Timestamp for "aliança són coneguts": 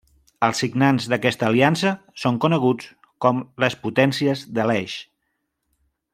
1.49-2.87